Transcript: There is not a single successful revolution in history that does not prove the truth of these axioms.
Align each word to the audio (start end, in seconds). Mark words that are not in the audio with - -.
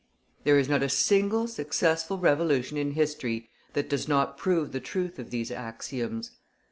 There 0.45 0.57
is 0.57 0.67
not 0.67 0.81
a 0.81 0.89
single 0.89 1.45
successful 1.47 2.17
revolution 2.17 2.75
in 2.75 2.93
history 2.93 3.51
that 3.73 3.87
does 3.87 4.07
not 4.07 4.35
prove 4.35 4.71
the 4.71 4.79
truth 4.79 5.19
of 5.19 5.29
these 5.29 5.51
axioms. 5.51 6.31